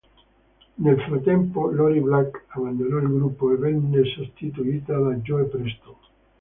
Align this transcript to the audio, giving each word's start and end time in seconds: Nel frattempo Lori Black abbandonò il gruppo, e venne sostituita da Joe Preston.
Nel 0.77 0.99
frattempo 1.01 1.69
Lori 1.69 1.99
Black 1.99 2.45
abbandonò 2.47 2.97
il 2.97 3.07
gruppo, 3.13 3.51
e 3.51 3.57
venne 3.57 4.03
sostituita 4.05 4.97
da 4.97 5.13
Joe 5.17 5.43
Preston. 5.43 5.95